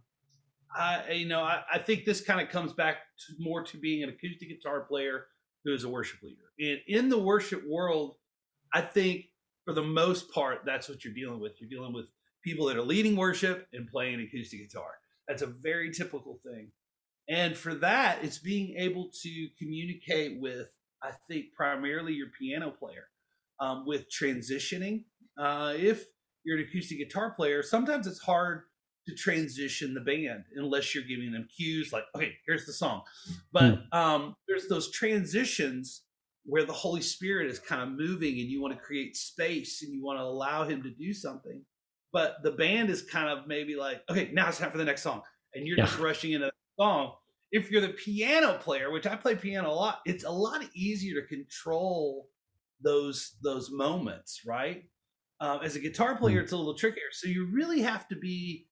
I, 0.76 1.12
you 1.12 1.28
know, 1.28 1.42
I, 1.42 1.62
I 1.74 1.80
think 1.80 2.06
this 2.06 2.22
kind 2.22 2.42
of 2.42 2.50
comes 2.50 2.74
back 2.74 2.98
to 3.28 3.34
more 3.40 3.64
to 3.64 3.78
being 3.78 4.04
an 4.04 4.10
acoustic 4.10 4.50
guitar 4.50 4.82
player 4.82 5.28
who 5.64 5.74
is 5.74 5.84
a 5.84 5.90
worship 5.90 6.22
leader. 6.22 6.42
And 6.60 6.80
in 6.88 7.10
the 7.10 7.18
worship 7.18 7.64
world, 7.68 8.16
I 8.76 8.82
think 8.82 9.28
for 9.64 9.74
the 9.74 9.82
most 9.82 10.32
part, 10.32 10.64
that's 10.66 10.90
what 10.90 11.06
you're 11.06 11.14
dealing 11.14 11.40
with. 11.40 11.54
You're 11.62 11.70
dealing 11.70 11.94
with 11.94 12.08
people 12.44 12.66
that 12.68 12.76
are 12.76 12.84
leading 12.84 13.16
worship 13.16 13.68
and 13.72 13.88
playing 13.88 14.20
acoustic 14.20 14.60
guitar. 14.60 14.92
That's 15.30 15.42
a 15.42 15.48
very 15.48 15.92
typical 15.92 16.40
thing. 16.44 16.72
And 17.30 17.56
for 17.56 17.74
that, 17.76 18.20
it's 18.22 18.38
being 18.38 18.76
able 18.78 19.10
to 19.24 19.48
communicate 19.58 20.40
with 20.42 20.68
I 21.02 21.12
think 21.28 21.54
primarily 21.56 22.14
your 22.14 22.28
piano 22.38 22.72
player. 22.72 23.08
Um, 23.58 23.86
with 23.86 24.08
transitioning, 24.12 25.06
uh, 25.38 25.76
if 25.78 26.04
you're 26.44 26.58
an 26.58 26.66
acoustic 26.68 26.98
guitar 26.98 27.32
player, 27.32 27.64
sometimes 27.64 28.06
it's 28.06 28.20
hard 28.20 28.64
to 29.08 29.16
transition 29.16 29.94
the 29.94 30.02
band 30.02 30.44
unless 30.56 30.94
you're 30.94 31.06
giving 31.06 31.32
them 31.32 31.48
cues 31.56 31.94
like, 31.94 32.04
okay, 32.16 32.34
here's 32.46 32.66
the 32.66 32.74
song. 32.74 33.04
But 33.54 33.76
hmm. 33.76 33.98
um, 33.98 34.36
there's 34.46 34.68
those 34.68 34.92
transitions 34.92 36.02
where 36.46 36.64
the 36.64 36.74
Holy 36.74 37.02
Spirit 37.02 37.50
is 37.50 37.60
kind 37.60 37.82
of 37.82 37.90
moving 37.90 38.40
and 38.40 38.50
you 38.50 38.62
want 38.62 38.74
to 38.74 38.80
create 38.80 39.16
space 39.16 39.82
and 39.82 39.94
you 39.94 40.04
want 40.04 40.20
to 40.20 40.24
allow 40.24 40.64
Him 40.64 40.84
to 40.84 40.90
do 40.90 41.14
something. 41.14 41.64
But 42.14 42.38
the 42.44 42.52
band 42.52 42.90
is 42.90 43.02
kind 43.02 43.30
of 43.30 43.48
maybe 43.48 43.76
like, 43.76 44.02
okay, 44.10 44.30
now 44.32 44.48
it's 44.48 44.60
time 44.60 44.72
for 44.72 44.78
the 44.78 44.86
next 44.86 45.02
song. 45.02 45.22
And 45.54 45.68
you're 45.68 45.78
yeah. 45.78 45.86
just 45.86 46.00
rushing 46.00 46.32
into 46.32 46.48
the 46.48 46.84
song 46.84 47.14
if 47.56 47.72
you're 47.72 47.82
the 47.82 47.90
piano 47.90 48.58
player, 48.60 48.92
which 48.92 49.08
I 49.08 49.16
play 49.16 49.36
piano 49.36 49.70
a 49.70 49.74
lot, 49.74 50.00
it's 50.06 50.26
a 50.26 50.30
lot 50.30 50.62
easier 50.74 51.22
to 51.22 51.28
control 51.28 52.28
those 52.82 53.38
those 53.42 53.72
moments, 53.72 54.42
right? 54.46 54.84
Um, 55.40 55.60
as 55.64 55.76
a 55.78 55.80
guitar 55.80 56.18
player, 56.18 56.40
hmm. 56.40 56.44
it's 56.44 56.52
a 56.52 56.58
little 56.58 56.76
trickier. 56.76 57.12
So 57.12 57.30
you 57.30 57.48
really 57.52 57.82
have 57.82 58.08
to 58.10 58.16
be 58.16 58.68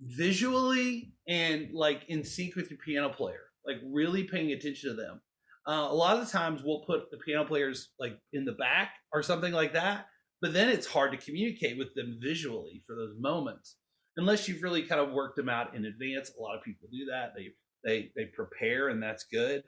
visually 0.00 1.12
and 1.26 1.70
like 1.72 2.04
in 2.08 2.22
sync 2.22 2.54
with 2.54 2.70
your 2.70 2.78
piano 2.78 3.08
player, 3.08 3.42
like 3.66 3.78
really 3.84 4.24
paying 4.24 4.52
attention 4.52 4.90
to 4.90 4.96
them. 4.96 5.20
Uh, 5.66 5.88
a 5.90 5.94
lot 5.94 6.18
of 6.18 6.24
the 6.24 6.30
times 6.30 6.62
we'll 6.64 6.84
put 6.86 7.10
the 7.10 7.18
piano 7.18 7.44
players 7.44 7.90
like 7.98 8.18
in 8.32 8.44
the 8.44 8.52
back 8.52 8.92
or 9.12 9.22
something 9.22 9.52
like 9.52 9.74
that, 9.74 10.06
but 10.40 10.52
then 10.52 10.68
it's 10.68 10.86
hard 10.86 11.12
to 11.12 11.18
communicate 11.18 11.76
with 11.78 11.94
them 11.94 12.18
visually 12.22 12.82
for 12.86 12.96
those 12.96 13.14
moments 13.18 13.76
unless 14.16 14.48
you've 14.48 14.62
really 14.62 14.82
kind 14.82 15.00
of 15.00 15.12
worked 15.12 15.36
them 15.36 15.48
out 15.48 15.74
in 15.74 15.84
advance. 15.84 16.30
A 16.38 16.42
lot 16.42 16.56
of 16.56 16.62
people 16.62 16.88
do 16.90 17.06
that. 17.10 17.32
They 17.36 17.48
they 17.84 18.10
they 18.16 18.26
prepare, 18.26 18.88
and 18.88 19.02
that's 19.02 19.24
good. 19.24 19.62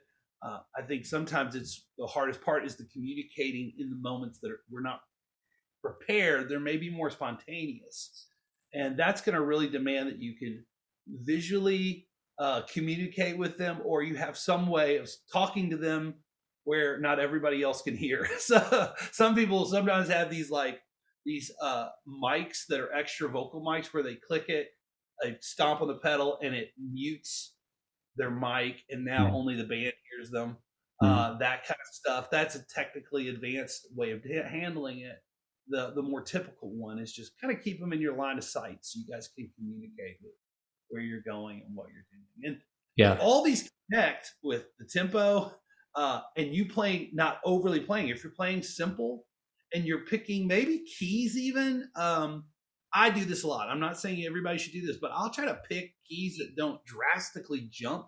Uh, 0.44 0.58
I 0.76 0.82
think 0.82 1.06
sometimes 1.06 1.54
it's 1.54 1.87
the 1.99 2.06
hardest 2.06 2.42
part 2.42 2.66
is 2.66 2.76
the 2.76 2.88
communicating 2.92 3.72
in 3.78 3.90
the 3.90 3.96
moments 3.96 4.40
that 4.40 4.50
are, 4.50 4.61
we're 4.70 4.82
not 4.82 5.00
prepared. 5.82 6.49
They're 6.49 6.61
maybe 6.61 6.90
more 6.90 7.11
spontaneous, 7.11 8.26
and 8.75 8.96
that's 8.96 9.20
going 9.20 9.37
to 9.37 9.42
really 9.42 9.68
demand 9.68 10.08
that 10.08 10.20
you 10.20 10.34
can 10.37 10.64
visually 11.06 12.08
uh, 12.38 12.62
communicate 12.72 13.36
with 13.36 13.58
them, 13.58 13.80
or 13.84 14.02
you 14.02 14.16
have 14.16 14.36
some 14.36 14.66
way 14.66 14.96
of 14.96 15.10
talking 15.32 15.70
to 15.70 15.76
them 15.76 16.14
where 16.64 16.98
not 16.98 17.18
everybody 17.18 17.62
else 17.62 17.82
can 17.82 17.96
hear. 17.96 18.28
so 18.38 18.92
some 19.10 19.34
people 19.34 19.64
sometimes 19.64 20.08
have 20.08 20.30
these 20.30 20.50
like 20.50 20.80
these 21.24 21.50
uh, 21.60 21.88
mics 22.08 22.66
that 22.68 22.80
are 22.80 22.92
extra 22.92 23.28
vocal 23.28 23.64
mics 23.64 23.92
where 23.92 24.02
they 24.02 24.14
click 24.14 24.48
it, 24.48 24.68
they 25.22 25.36
stomp 25.40 25.80
on 25.80 25.88
the 25.88 25.98
pedal, 25.98 26.38
and 26.42 26.54
it 26.54 26.70
mutes 26.78 27.54
their 28.16 28.30
mic, 28.30 28.82
and 28.90 29.04
now 29.04 29.26
mm. 29.26 29.32
only 29.32 29.54
the 29.54 29.64
band 29.64 29.92
hears 30.10 30.30
them. 30.30 30.56
Uh, 31.02 31.36
that 31.38 31.66
kind 31.66 31.80
of 31.80 31.94
stuff. 31.94 32.30
That's 32.30 32.54
a 32.54 32.64
technically 32.64 33.28
advanced 33.28 33.88
way 33.92 34.12
of 34.12 34.22
handling 34.24 35.00
it. 35.00 35.16
The 35.68 35.92
the 35.96 36.02
more 36.02 36.22
typical 36.22 36.70
one 36.70 37.00
is 37.00 37.12
just 37.12 37.32
kind 37.40 37.52
of 37.56 37.62
keep 37.62 37.80
them 37.80 37.92
in 37.92 38.00
your 38.00 38.16
line 38.16 38.38
of 38.38 38.44
sight 38.44 38.78
so 38.82 39.00
you 39.00 39.12
guys 39.12 39.28
can 39.28 39.50
communicate 39.56 40.18
with 40.22 40.32
where 40.92 41.02
you're 41.02 41.22
going 41.22 41.62
and 41.66 41.75
what 41.75 41.88
you're 41.92 42.04
doing. 42.12 42.54
And 42.54 42.62
yeah, 42.96 43.18
all 43.20 43.42
these 43.42 43.68
connect 43.90 44.32
with 44.42 44.66
the 44.78 44.84
tempo 44.84 45.52
uh, 45.94 46.20
and 46.37 46.54
you 46.54 46.66
playing 46.66 47.11
not 47.12 47.40
overly 47.44 47.80
playing. 47.80 48.08
If 48.08 48.22
you're 48.22 48.32
playing 48.32 48.62
simple 48.62 49.25
and 49.75 49.84
you're 49.84 50.04
picking 50.04 50.46
maybe 50.46 50.84
keys 50.99 51.37
even, 51.37 51.88
um, 51.96 52.44
I 52.94 53.11
do 53.11 53.25
this 53.25 53.42
a 53.42 53.49
lot. 53.49 53.68
I'm 53.68 53.80
not 53.80 53.99
saying 53.99 54.25
everybody 54.26 54.58
should 54.58 54.72
do 54.72 54.87
this, 54.87 54.99
but 55.00 55.11
I'll 55.14 55.30
try 55.30 55.46
to 55.46 55.61
pick 55.68 55.94
keys 56.06 56.37
that 56.38 56.56
don't 56.56 56.84
drastically 56.84 57.68
jump 57.70 58.06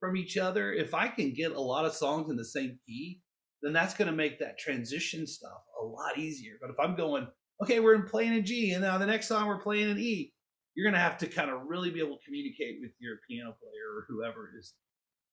from 0.00 0.16
each 0.16 0.36
other. 0.36 0.72
If 0.72 0.94
I 0.94 1.08
can 1.08 1.32
get 1.32 1.52
a 1.52 1.60
lot 1.60 1.86
of 1.86 1.94
songs 1.94 2.30
in 2.30 2.36
the 2.36 2.44
same 2.44 2.78
key, 2.86 3.22
then 3.62 3.72
that's 3.72 3.94
going 3.94 4.10
to 4.10 4.16
make 4.16 4.38
that 4.38 4.58
transition 4.58 5.26
stuff 5.26 5.62
a 5.80 5.84
lot 5.84 6.18
easier. 6.18 6.52
But 6.60 6.70
if 6.70 6.76
I'm 6.78 6.94
going, 6.94 7.26
okay, 7.62 7.80
we're 7.80 8.02
playing 8.02 8.34
a 8.34 8.42
G, 8.42 8.72
and 8.72 8.82
now 8.82 8.98
the 8.98 9.06
next 9.06 9.28
song 9.28 9.48
we're 9.48 9.60
playing 9.60 9.90
an 9.90 9.98
E, 9.98 10.32
you're 10.78 10.84
going 10.84 10.94
to 10.94 11.00
have 11.00 11.18
to 11.18 11.26
kind 11.26 11.50
of 11.50 11.62
really 11.66 11.90
be 11.90 11.98
able 11.98 12.16
to 12.16 12.24
communicate 12.24 12.78
with 12.80 12.92
your 13.00 13.16
piano 13.28 13.52
player 13.60 13.96
or 13.96 14.04
whoever 14.06 14.48
is, 14.56 14.74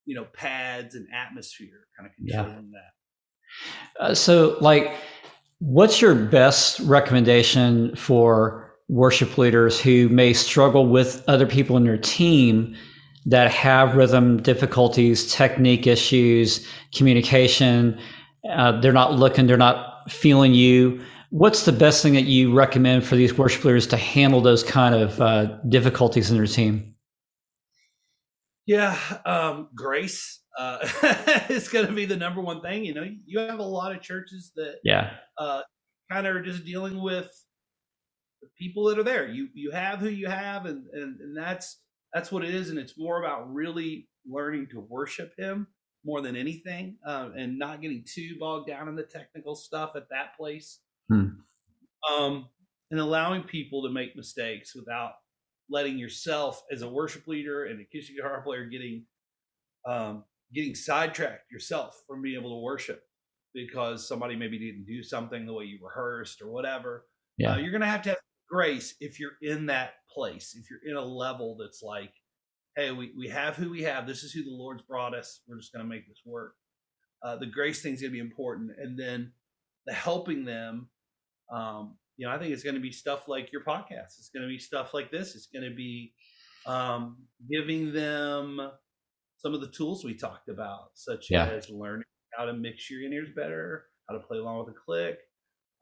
you 0.04 0.16
know, 0.16 0.26
pads 0.34 0.96
and 0.96 1.08
atmosphere, 1.14 1.86
kind 1.96 2.10
of 2.10 2.16
controlling 2.16 2.72
yeah. 2.74 2.80
that. 4.00 4.04
Uh, 4.04 4.16
so, 4.16 4.58
like, 4.60 4.96
what's 5.60 6.02
your 6.02 6.16
best 6.16 6.80
recommendation 6.80 7.96
for 7.96 8.74
worship 8.88 9.38
leaders 9.38 9.80
who 9.80 10.10
may 10.10 10.34
struggle 10.34 10.88
with 10.88 11.24
other 11.28 11.46
people 11.46 11.78
in 11.78 11.84
their 11.84 12.00
team 12.00 12.76
that 13.28 13.52
have 13.52 13.96
rhythm 13.96 14.42
difficulties, 14.42 15.32
technique 15.32 15.86
issues, 15.86 16.68
communication? 16.96 18.00
Uh, 18.50 18.82
they're 18.82 18.92
not 18.92 19.14
looking, 19.14 19.46
they're 19.46 19.58
not 19.58 20.10
feeling 20.10 20.56
you 20.56 21.00
what's 21.30 21.66
the 21.66 21.72
best 21.72 22.02
thing 22.02 22.14
that 22.14 22.24
you 22.24 22.54
recommend 22.54 23.04
for 23.04 23.16
these 23.16 23.38
worship 23.38 23.64
leaders 23.64 23.88
to 23.88 23.98
handle 23.98 24.42
those 24.42 24.64
kind 24.64 24.96
of 24.96 25.22
uh, 25.22 25.46
difficulties 25.70 26.32
in 26.32 26.38
their 26.38 26.48
team? 26.48 26.96
Yeah, 28.66 28.98
um, 29.26 29.70
grace 29.76 30.42
uh, 30.58 30.80
is 31.50 31.70
going 31.70 31.86
to 31.86 31.94
be 31.94 32.06
the 32.06 32.16
number 32.16 32.42
one 32.42 32.62
thing. 32.62 32.84
You 32.84 32.94
know, 32.94 33.08
you 33.26 33.40
have 33.40 33.60
a 33.60 33.64
lot 33.64 33.96
of 33.96 34.02
churches 34.02 34.52
that 34.56 34.78
yeah 34.84 35.12
uh, 35.38 35.62
kind 36.12 36.26
of 36.26 36.36
are 36.36 36.42
just 36.42 36.66
dealing 36.66 37.02
with 37.02 37.30
the 38.42 38.48
people 38.58 38.86
that 38.86 38.98
are 38.98 39.04
there. 39.04 39.28
You 39.28 39.50
you 39.54 39.72
have 39.72 40.00
who 40.00 40.10
you 40.10 40.28
have, 40.28 40.66
and, 40.66 40.86
and 40.94 41.20
and 41.20 41.38
that's 41.38 41.80
that's 42.14 42.32
what 42.32 42.44
it 42.44 42.56
is. 42.56 42.70
And 42.70 42.80
it's 42.80 42.98
more 42.98 43.24
about 43.24 43.54
really 43.54 44.08
learning 44.28 44.68
to 44.72 44.80
worship 44.80 45.34
Him 45.38 45.68
more 46.04 46.22
than 46.22 46.36
anything, 46.36 46.98
uh, 47.06 47.30
and 47.38 47.60
not 47.60 47.82
getting 47.82 48.04
too 48.12 48.36
bogged 48.40 48.68
down 48.68 48.88
in 48.88 48.96
the 48.96 49.04
technical 49.04 49.56
stuff 49.56 49.92
at 49.96 50.10
that 50.10 50.36
place. 50.38 50.80
Hmm. 51.10 51.28
Um, 52.12 52.50
and 52.92 53.00
allowing 53.00 53.44
people 53.44 53.84
to 53.84 53.90
make 53.90 54.16
mistakes 54.16 54.76
without 54.76 55.14
letting 55.70 55.98
yourself 55.98 56.62
as 56.72 56.82
a 56.82 56.90
worship 56.90 57.28
leader 57.28 57.66
and 57.66 57.82
acoustic 57.82 58.16
guitar 58.16 58.42
player 58.42 58.66
getting 58.66 59.06
um, 59.88 60.24
getting 60.54 60.76
sidetracked 60.76 61.52
yourself 61.52 62.02
from 62.08 62.22
being 62.22 62.40
able 62.40 62.52
to 62.52 62.64
worship 62.64 63.04
because 63.54 64.08
somebody 64.08 64.36
maybe 64.36 64.60
didn't 64.60 64.86
do 64.86 65.02
something 65.04 65.46
the 65.46 65.54
way 65.54 65.66
you 65.66 65.80
rehearsed 65.82 66.42
or 66.42 66.50
whatever. 66.50 67.06
Yeah. 67.38 67.54
Uh, 67.54 67.58
you're 67.58 67.72
going 67.72 67.82
to 67.82 67.88
have 67.88 68.02
to 68.04 68.10
have 68.10 68.18
grace 68.50 68.96
if 69.00 69.20
you're 69.20 69.38
in 69.42 69.68
that 69.68 69.94
place, 70.12 70.56
if 70.60 70.70
you're 70.70 70.92
in 70.92 70.98
a 70.98 71.06
level 71.06 71.58
that's 71.60 71.82
like, 71.82 72.12
hey, 72.76 72.92
we, 72.92 73.12
we 73.18 73.30
have 73.30 73.56
who 73.56 73.70
we 73.70 73.84
have. 73.84 74.06
This 74.06 74.24
is 74.24 74.34
who 74.34 74.44
the 74.44 74.52
Lord's 74.52 74.84
brought 74.84 75.16
us. 75.16 75.42
We're 75.48 75.58
just 75.58 75.74
going 75.74 75.86
to 75.86 75.90
make 75.90 76.08
this 76.08 76.22
work. 76.26 76.56
Uh, 77.24 77.38
the 77.38 77.46
grace 77.46 77.82
thing's 77.82 78.02
going 78.02 78.12
to 78.12 78.16
be 78.16 78.20
important. 78.20 78.72
And 78.78 79.00
then 79.00 79.32
the 79.86 79.94
helping 79.94 80.46
them 80.46 80.90
um, 81.54 81.98
you 82.18 82.26
know, 82.26 82.34
I 82.34 82.40
think 82.40 82.54
it's 82.54 82.64
going 82.64 82.76
to 82.76 82.82
be 82.82 82.92
stuff 82.92 83.28
like 83.28 83.52
your 83.52 83.64
podcast. 83.64 84.18
It's 84.20 84.30
going 84.34 84.44
to 84.44 84.50
be 84.50 84.60
stuff 84.60 84.94
like 84.94 85.12
this. 85.12 85.36
It's 85.36 85.48
going 85.48 85.70
to 85.70 85.76
be 85.76 86.14
um, 86.66 87.18
giving 87.52 87.94
them 87.94 88.60
some 89.38 89.54
of 89.54 89.62
the 89.62 89.70
tools 89.70 90.04
we 90.04 90.16
talked 90.16 90.50
about, 90.50 90.90
such 90.94 91.28
yeah. 91.30 91.46
as 91.48 91.70
learning 91.70 92.06
how 92.38 92.46
to 92.46 92.54
mix 92.54 92.90
your 92.90 93.04
in-ears 93.04 93.30
better, 93.36 93.86
how 94.10 94.16
to 94.16 94.26
play 94.26 94.38
along 94.38 94.60
with 94.60 94.70
a 94.70 94.78
click. 94.86 95.18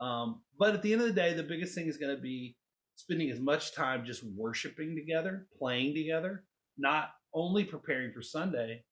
Um, 0.01 0.41
but 0.57 0.73
at 0.73 0.81
the 0.81 0.91
end 0.91 1.01
of 1.01 1.07
the 1.07 1.13
day, 1.13 1.33
the 1.33 1.43
biggest 1.43 1.75
thing 1.75 1.87
is 1.87 1.97
going 1.97 2.15
to 2.15 2.21
be 2.21 2.57
spending 2.95 3.29
as 3.29 3.39
much 3.39 3.73
time 3.73 4.05
just 4.05 4.23
worshiping 4.35 4.95
together, 4.95 5.47
playing 5.57 5.95
together, 5.95 6.43
not 6.77 7.09
only 7.33 7.63
preparing 7.63 8.11
for 8.11 8.21
Sunday, 8.21 8.83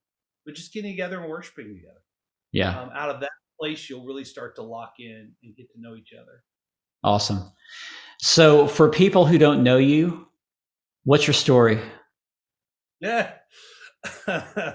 but 0.45 0.55
just 0.55 0.73
getting 0.73 0.91
together 0.91 1.19
and 1.19 1.29
worshiping 1.29 1.75
together. 1.75 2.01
Yeah. 2.51 2.79
Um, 2.79 2.89
out 2.95 3.09
of 3.09 3.19
that 3.21 3.31
place, 3.59 3.89
you'll 3.89 4.05
really 4.05 4.25
start 4.25 4.55
to 4.55 4.63
lock 4.63 4.93
in 4.99 5.33
and 5.43 5.55
get 5.55 5.71
to 5.73 5.81
know 5.81 5.95
each 5.95 6.13
other. 6.13 6.43
Awesome. 7.03 7.51
So, 8.19 8.67
for 8.67 8.89
people 8.89 9.25
who 9.25 9.37
don't 9.39 9.63
know 9.63 9.77
you, 9.77 10.27
what's 11.03 11.25
your 11.25 11.33
story? 11.33 11.79
Yeah. 12.99 13.31
uh, 14.27 14.73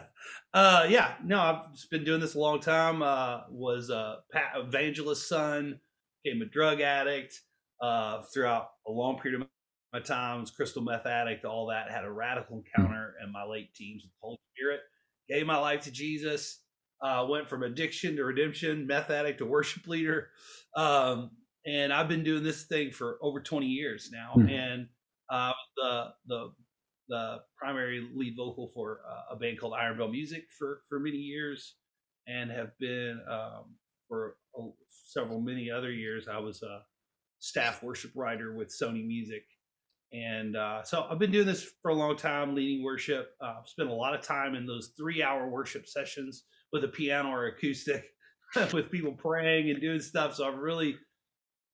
yeah. 0.89 1.15
No, 1.25 1.41
I've 1.41 1.73
just 1.73 1.91
been 1.91 2.05
doing 2.05 2.21
this 2.21 2.35
a 2.35 2.41
long 2.41 2.59
time. 2.61 3.03
Uh, 3.03 3.43
was 3.51 3.91
a 3.91 4.19
evangelist 4.57 5.29
son, 5.29 5.79
became 6.25 6.43
a 6.43 6.47
drug 6.47 6.81
addict 6.81 7.41
uh, 7.81 8.23
throughout 8.35 8.71
a 8.89 8.91
long 8.91 9.19
period 9.21 9.41
of 9.41 9.49
my 9.93 10.01
time. 10.01 10.41
Was 10.41 10.51
crystal 10.51 10.83
meth 10.83 11.07
addict, 11.07 11.45
all 11.45 11.69
that. 11.69 11.91
Had 11.91 12.05
a 12.05 12.11
radical 12.11 12.65
encounter 12.65 13.15
in 13.25 13.33
my 13.33 13.45
late 13.45 13.73
teens 13.75 14.03
with 14.03 14.11
the 14.11 14.19
Holy 14.21 14.39
Spirit. 14.57 14.81
Gave 15.29 15.47
my 15.47 15.59
life 15.59 15.83
to 15.83 15.93
Jesus. 15.93 16.63
Uh, 17.01 17.27
went 17.29 17.49
from 17.49 17.63
addiction 17.63 18.17
to 18.17 18.25
redemption, 18.25 18.87
meth 18.87 19.11
addict 19.11 19.39
to 19.39 19.45
worship 19.45 19.87
leader. 19.87 20.31
Um, 20.75 21.31
and 21.67 21.93
I've 21.93 22.09
been 22.09 22.23
doing 22.23 22.45
this 22.45 22.65
thing 22.65 22.93
for 22.93 23.19
over 23.21 23.41
20 23.41 23.67
years 23.67 24.11
now. 24.13 24.41
Mm-hmm. 24.41 24.49
And 24.49 24.89
uh, 25.31 25.53
the 25.77 26.05
the 26.27 26.53
the 27.09 27.37
primary 27.57 28.09
lead 28.15 28.35
vocal 28.37 28.71
for 28.75 29.01
uh, 29.09 29.35
a 29.35 29.37
band 29.37 29.61
called 29.61 29.75
Iron 29.75 29.99
Bell 29.99 30.09
Music 30.09 30.45
for 30.59 30.83
for 30.89 30.99
many 31.01 31.17
years, 31.17 31.75
and 32.27 32.51
have 32.51 32.71
been 32.79 33.21
um, 33.31 33.77
for 34.09 34.37
several 34.89 35.41
many 35.41 35.71
other 35.71 35.91
years. 35.91 36.29
I 36.29 36.39
was 36.39 36.63
a 36.63 36.81
staff 37.39 37.83
worship 37.83 38.13
writer 38.15 38.55
with 38.55 38.69
Sony 38.69 39.07
Music, 39.07 39.43
and 40.13 40.57
uh, 40.57 40.83
so 40.85 41.07
I've 41.11 41.19
been 41.19 41.33
doing 41.33 41.47
this 41.47 41.69
for 41.83 41.91
a 41.91 41.95
long 41.95 42.17
time, 42.17 42.55
leading 42.55 42.85
worship. 42.85 43.31
Uh, 43.41 43.55
I've 43.61 43.69
spent 43.69 43.89
a 43.89 43.95
lot 43.95 44.15
of 44.15 44.23
time 44.23 44.55
in 44.55 44.67
those 44.67 44.93
three 44.97 45.23
hour 45.23 45.49
worship 45.49 45.87
sessions 45.87 46.45
with 46.73 46.85
a 46.85 46.89
piano 46.89 47.31
or 47.31 47.47
acoustic, 47.47 48.05
with 48.73 48.91
people 48.91 49.13
praying 49.13 49.71
and 49.71 49.81
doing 49.81 50.01
stuff. 50.01 50.35
So 50.35 50.47
I've 50.47 50.59
really 50.59 50.97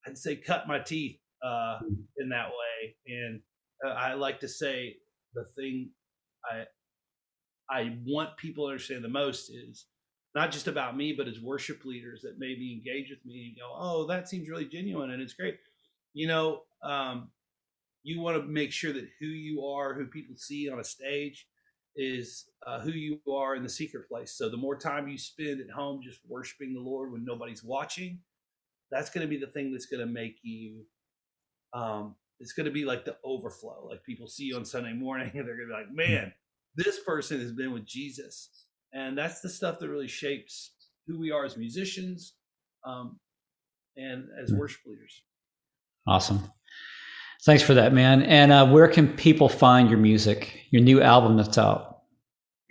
I'd 0.07 0.19
say 0.19 0.37
cut 0.37 0.69
my 0.69 0.79
teeth 0.79 1.19
uh, 1.45 1.79
hmm. 1.79 1.95
in 2.19 2.29
that 2.31 2.49
way. 2.49 2.97
And 3.07 3.41
uh, 3.85 3.91
I 3.91 4.15
like 4.15 4.41
to 4.41 4.49
say 4.49 4.97
the 5.35 5.45
thing 5.57 5.91
I 6.45 6.65
I 7.71 7.97
want 8.07 8.37
people 8.37 8.67
to 8.67 8.71
understand 8.73 9.03
the 9.03 9.09
most 9.09 9.51
is 9.51 9.87
not 10.35 10.51
just 10.51 10.67
about 10.67 10.97
me, 10.97 11.15
but 11.17 11.29
as 11.29 11.41
worship 11.41 11.85
leaders 11.85 12.23
that 12.23 12.39
maybe 12.39 12.73
engage 12.73 13.11
with 13.11 13.25
me 13.25 13.47
and 13.47 13.57
go, 13.59 13.75
"Oh, 13.75 14.07
that 14.07 14.29
seems 14.29 14.49
really 14.49 14.67
genuine 14.67 15.11
and 15.11 15.23
it's 15.23 15.35
great." 15.35 15.57
You 16.15 16.27
know, 16.27 16.63
um, 16.83 17.31
you 18.03 18.21
want 18.21 18.37
to 18.37 18.49
make 18.49 18.73
sure 18.73 18.93
that 18.93 19.09
who 19.21 19.27
you 19.27 19.65
are, 19.65 19.95
who 19.95 20.07
people 20.07 20.37
see 20.37 20.69
on 20.69 20.81
a 20.81 20.85
stage, 20.85 21.47
is 21.97 22.47
uh, 22.67 22.81
who 22.81 22.91
you 22.91 23.21
are 23.31 23.55
in 23.55 23.63
the 23.63 23.69
secret 23.69 24.09
place. 24.09 24.33
So 24.33 24.49
the 24.49 24.57
more 24.57 24.77
time 24.77 25.09
you 25.09 25.19
spend 25.19 25.61
at 25.61 25.71
home 25.71 26.01
just 26.03 26.21
worshiping 26.29 26.75
the 26.75 26.81
Lord 26.81 27.13
when 27.13 27.25
nobody's 27.25 27.63
watching, 27.63 28.21
that's 28.93 29.11
going 29.11 29.27
to 29.27 29.29
be 29.29 29.39
the 29.39 29.51
thing 29.51 29.73
that's 29.73 29.87
going 29.87 30.01
to 30.01 30.07
make 30.07 30.37
you 30.43 30.85
um, 31.75 32.15
it's 32.43 32.53
going 32.53 32.67
to 32.67 32.73
be 32.73 32.85
like 32.85 33.05
the 33.05 33.17
overflow. 33.25 33.87
Like 33.89 34.05
people 34.05 34.27
see 34.27 34.45
you 34.45 34.57
on 34.57 34.65
Sunday 34.65 34.93
morning 34.93 35.31
and 35.35 35.47
they're 35.47 35.57
going 35.57 35.69
to 35.69 35.75
be 35.75 35.81
like, 35.81 35.93
man, 35.93 36.33
this 36.77 37.01
person 37.01 37.41
has 37.41 37.53
been 37.53 37.73
with 37.73 37.87
Jesus. 37.87 38.67
And 38.93 39.17
that's 39.17 39.41
the 39.41 39.49
stuff 39.49 39.79
that 39.79 39.89
really 39.89 40.09
shapes 40.09 40.73
who 41.07 41.19
we 41.19 41.31
are 41.31 41.45
as 41.45 41.57
musicians 41.57 42.35
um, 42.85 43.19
and 43.97 44.27
as 44.43 44.51
hmm. 44.51 44.59
worship 44.59 44.81
leaders. 44.87 45.23
Awesome. 46.07 46.51
Thanks 47.45 47.63
for 47.63 47.75
that, 47.75 47.93
man. 47.93 48.23
And 48.23 48.53
uh, 48.53 48.67
where 48.67 48.89
can 48.89 49.09
people 49.17 49.49
find 49.49 49.89
your 49.89 49.99
music, 49.99 50.67
your 50.71 50.83
new 50.83 51.01
album 51.01 51.37
that's 51.37 51.59
out? 51.59 51.92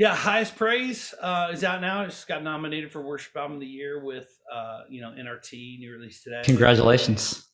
Yeah, 0.01 0.15
highest 0.15 0.55
praise 0.55 1.13
uh, 1.21 1.49
is 1.53 1.63
out 1.63 1.79
now. 1.79 2.01
It 2.01 2.07
just 2.07 2.27
got 2.27 2.41
nominated 2.41 2.91
for 2.91 3.03
worship 3.03 3.37
album 3.37 3.57
of 3.57 3.59
the 3.59 3.67
year 3.67 4.03
with 4.03 4.35
uh, 4.51 4.81
you 4.89 4.99
know 4.99 5.11
NRT 5.11 5.77
new 5.77 5.91
release 5.91 6.23
today. 6.23 6.41
Congratulations! 6.43 7.47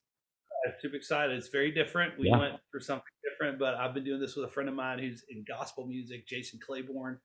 I'm 0.66 0.72
super 0.80 0.96
excited. 0.96 1.38
It's 1.38 1.50
very 1.50 1.72
different. 1.72 2.18
We 2.18 2.30
yeah. 2.30 2.38
went 2.38 2.54
for 2.72 2.80
something 2.80 3.04
different, 3.30 3.60
but 3.60 3.74
I've 3.74 3.94
been 3.94 4.06
doing 4.06 4.22
this 4.22 4.38
with 4.38 4.46
a 4.46 4.48
friend 4.48 4.70
of 4.70 4.76
mine 4.76 5.00
who's 5.00 5.26
in 5.30 5.44
gospel 5.46 5.88
music, 5.88 6.26
Jason 6.26 6.58
Clayborn, 6.66 7.18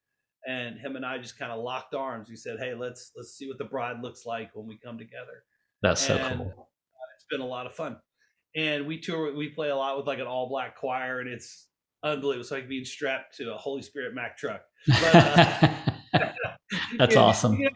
and 0.44 0.76
him 0.76 0.96
and 0.96 1.06
I 1.06 1.18
just 1.18 1.38
kind 1.38 1.52
of 1.52 1.62
locked 1.62 1.94
arms. 1.94 2.28
We 2.28 2.34
said, 2.34 2.58
"Hey, 2.58 2.74
let's 2.74 3.12
let's 3.16 3.32
see 3.32 3.46
what 3.46 3.58
the 3.58 3.64
bride 3.64 4.02
looks 4.02 4.26
like 4.26 4.50
when 4.56 4.66
we 4.66 4.76
come 4.76 4.98
together." 4.98 5.44
That's 5.82 6.10
and, 6.10 6.18
so 6.18 6.36
cool. 6.36 6.46
Uh, 6.48 7.14
it's 7.14 7.26
been 7.30 7.40
a 7.40 7.46
lot 7.46 7.66
of 7.66 7.74
fun, 7.74 7.96
and 8.56 8.88
we 8.88 8.98
tour. 8.98 9.32
We 9.32 9.50
play 9.50 9.68
a 9.68 9.76
lot 9.76 9.96
with 9.96 10.08
like 10.08 10.18
an 10.18 10.26
all 10.26 10.48
black 10.48 10.76
choir, 10.76 11.20
and 11.20 11.28
it's 11.28 11.68
unbelievable. 12.02 12.40
It's 12.40 12.50
like 12.50 12.68
being 12.68 12.84
strapped 12.84 13.36
to 13.36 13.54
a 13.54 13.56
Holy 13.56 13.82
Spirit 13.82 14.14
Mack 14.14 14.36
truck. 14.36 14.62
But, 14.86 15.14
uh, 16.14 16.32
That's 16.98 17.16
awesome. 17.16 17.58
You 17.58 17.68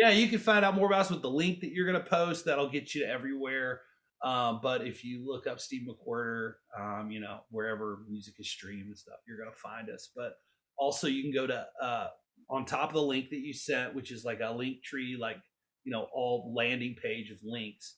yeah, 0.00 0.10
you 0.10 0.28
can 0.28 0.38
find 0.38 0.64
out 0.64 0.74
more 0.74 0.86
about 0.86 1.00
us 1.00 1.10
with 1.10 1.20
the 1.20 1.30
link 1.30 1.60
that 1.60 1.72
you're 1.72 1.84
going 1.84 2.02
to 2.02 2.08
post. 2.08 2.46
That'll 2.46 2.70
get 2.70 2.94
you 2.94 3.04
everywhere. 3.04 3.82
Um, 4.22 4.60
but 4.62 4.86
if 4.86 5.04
you 5.04 5.26
look 5.26 5.46
up 5.46 5.60
Steve 5.60 5.86
McWhirter, 5.86 6.52
um, 6.78 7.10
you 7.10 7.20
know, 7.20 7.40
wherever 7.50 7.98
music 8.08 8.34
is 8.38 8.50
streamed 8.50 8.86
and 8.86 8.96
stuff, 8.96 9.16
you're 9.28 9.36
going 9.36 9.52
to 9.52 9.60
find 9.60 9.90
us. 9.90 10.08
But 10.16 10.36
also, 10.78 11.06
you 11.06 11.22
can 11.22 11.32
go 11.32 11.46
to 11.46 11.66
uh, 11.82 12.08
on 12.48 12.64
top 12.64 12.88
of 12.88 12.94
the 12.94 13.02
link 13.02 13.28
that 13.28 13.40
you 13.40 13.52
sent, 13.52 13.94
which 13.94 14.10
is 14.10 14.24
like 14.24 14.40
a 14.42 14.50
link 14.50 14.82
tree, 14.82 15.18
like 15.20 15.36
you 15.84 15.92
know, 15.92 16.06
all 16.14 16.50
landing 16.56 16.96
page 17.02 17.30
of 17.30 17.38
links 17.42 17.96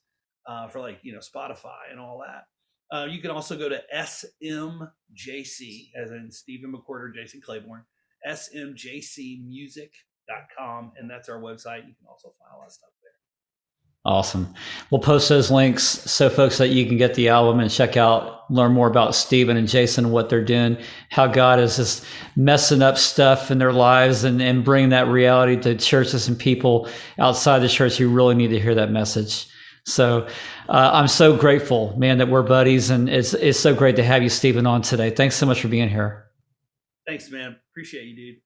uh, 0.49 0.67
for 0.69 0.81
like 0.81 0.99
you 1.03 1.13
know 1.13 1.21
Spotify 1.21 1.91
and 1.91 2.01
all 2.01 2.25
that. 2.27 2.47
Uh, 2.93 3.07
you 3.07 3.23
can 3.23 3.31
also 3.31 3.57
go 3.57 3.71
to 3.71 3.81
SMJC, 3.95 5.93
as 5.97 6.11
in 6.11 6.31
Stephen 6.31 6.75
McWhirter, 6.75 7.15
Jason 7.15 7.41
Clayborn, 7.41 7.85
smjcmusic.com, 8.29 10.93
and 10.99 11.11
that's 11.11 11.31
our 11.31 11.41
website. 11.41 11.89
You 11.89 11.95
can 11.95 12.07
also 12.07 12.29
find 12.29 12.51
a 12.55 12.59
lot 12.59 12.67
of 12.67 12.73
stuff 12.73 12.91
there. 13.03 13.13
Awesome. 14.05 14.53
We'll 14.91 15.01
post 15.01 15.31
those 15.31 15.51
links 15.51 15.85
so 15.85 16.29
folks 16.29 16.59
that 16.59 16.69
you 16.69 16.87
can 16.87 16.99
get 16.99 17.15
the 17.15 17.29
album 17.29 17.61
and 17.61 17.71
check 17.71 17.97
out, 17.97 18.51
learn 18.51 18.73
more 18.73 18.89
about 18.89 19.15
Stephen 19.15 19.57
and 19.57 19.69
Jason, 19.69 20.07
and 20.07 20.13
what 20.13 20.29
they're 20.29 20.45
doing, 20.45 20.77
how 21.09 21.29
God 21.29 21.61
is 21.61 21.77
just 21.77 22.05
messing 22.37 22.83
up 22.83 22.99
stuff 22.99 23.51
in 23.51 23.57
their 23.59 23.73
lives 23.73 24.25
and, 24.25 24.43
and 24.43 24.65
bringing 24.65 24.91
that 24.91 25.09
reality 25.09 25.57
to 25.63 25.77
churches 25.77 26.29
and 26.29 26.39
people 26.39 26.89
outside 27.19 27.61
the 27.61 27.69
church 27.69 27.97
who 27.97 28.09
really 28.09 28.35
need 28.35 28.49
to 28.49 28.61
hear 28.61 28.75
that 28.75 28.91
message. 28.91 29.47
So 29.85 30.29
uh, 30.69 30.91
I'm 30.93 31.09
so 31.09 31.37
grateful, 31.37 31.95
man, 31.99 32.19
that 32.19 32.29
we're 32.29 32.43
buddies, 32.43 32.91
and 32.91 33.09
it's 33.09 33.35
it's 33.35 33.59
so 33.59 33.75
great 33.75 33.97
to 33.97 34.05
have 34.05 34.23
you, 34.23 34.29
Stephen, 34.29 34.67
on 34.67 34.83
today. 34.83 35.11
Thanks 35.11 35.35
so 35.37 35.47
much 35.47 35.61
for 35.61 35.69
being 35.69 35.89
here. 35.89 36.31
Thanks, 37.07 37.31
man. 37.31 37.57
Appreciate 37.73 38.05
you, 38.05 38.17
dude. 38.17 38.37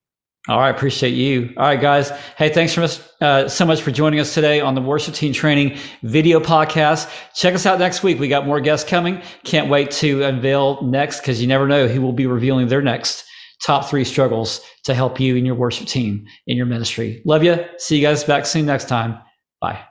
All 0.49 0.59
right, 0.59 0.69
appreciate 0.69 1.13
you. 1.13 1.53
All 1.57 1.65
right, 1.65 1.79
guys. 1.79 2.09
Hey, 2.37 2.49
thanks 2.49 2.73
for 2.73 2.87
uh, 3.19 3.49
so 3.49 3.65
much 3.65 3.81
for 3.81 3.91
joining 3.91 4.21
us 4.21 4.33
today 4.33 4.61
on 4.61 4.75
the 4.75 4.81
Worship 4.81 5.13
Team 5.13 5.33
Training 5.33 5.77
video 6.03 6.39
podcast. 6.39 7.11
Check 7.35 7.53
us 7.53 7.65
out 7.65 7.79
next 7.79 8.01
week. 8.01 8.17
We 8.17 8.29
got 8.29 8.47
more 8.47 8.61
guests 8.61 8.89
coming. 8.89 9.21
Can't 9.43 9.69
wait 9.69 9.91
to 9.91 10.23
unveil 10.23 10.81
next 10.83 11.19
because 11.19 11.41
you 11.41 11.47
never 11.47 11.67
know 11.67 11.87
who 11.87 12.01
will 12.01 12.13
be 12.13 12.27
revealing 12.27 12.69
their 12.69 12.81
next 12.81 13.25
top 13.65 13.89
three 13.89 14.05
struggles 14.05 14.61
to 14.85 14.93
help 14.93 15.19
you 15.19 15.35
and 15.35 15.45
your 15.45 15.55
worship 15.55 15.87
team 15.87 16.25
in 16.47 16.55
your 16.55 16.65
ministry. 16.65 17.21
Love 17.25 17.43
you. 17.43 17.65
See 17.77 17.97
you 17.97 18.01
guys 18.01 18.23
back 18.23 18.45
soon 18.45 18.65
next 18.65 18.87
time. 18.87 19.19
Bye. 19.59 19.83